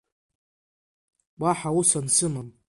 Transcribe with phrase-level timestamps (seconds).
[1.41, 2.47] Уаҳа ус ансымам.